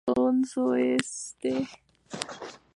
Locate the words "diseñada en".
0.33-0.93